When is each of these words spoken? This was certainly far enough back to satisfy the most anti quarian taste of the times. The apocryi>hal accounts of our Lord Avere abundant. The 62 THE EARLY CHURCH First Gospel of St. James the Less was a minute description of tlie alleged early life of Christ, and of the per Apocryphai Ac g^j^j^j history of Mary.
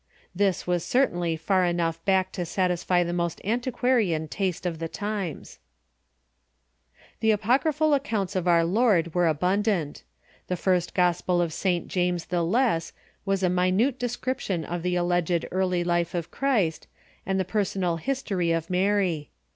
This 0.33 0.65
was 0.65 0.83
certainly 0.83 1.35
far 1.37 1.63
enough 1.63 2.03
back 2.05 2.31
to 2.31 2.43
satisfy 2.43 3.03
the 3.03 3.13
most 3.13 3.39
anti 3.43 3.69
quarian 3.69 4.27
taste 4.27 4.65
of 4.65 4.79
the 4.79 4.87
times. 4.87 5.59
The 7.19 7.29
apocryi>hal 7.29 7.93
accounts 7.95 8.35
of 8.35 8.47
our 8.47 8.63
Lord 8.63 9.11
Avere 9.11 9.29
abundant. 9.29 10.01
The 10.47 10.55
62 10.55 10.55
THE 10.55 10.55
EARLY 10.55 10.57
CHURCH 10.57 10.63
First 10.79 10.93
Gospel 10.95 11.41
of 11.43 11.53
St. 11.53 11.87
James 11.87 12.25
the 12.25 12.41
Less 12.41 12.93
was 13.25 13.43
a 13.43 13.49
minute 13.51 13.99
description 13.99 14.65
of 14.65 14.81
tlie 14.81 14.97
alleged 14.99 15.45
early 15.51 15.83
life 15.83 16.15
of 16.15 16.31
Christ, 16.31 16.87
and 17.23 17.39
of 17.39 17.45
the 17.45 17.51
per 17.51 17.59
Apocryphai 17.59 17.61
Ac 17.83 17.95
g^j^j^j 17.97 17.99
history 17.99 18.51
of 18.51 18.69
Mary. 18.71 19.29